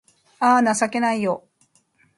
[0.39, 1.47] あぁ、情けないよ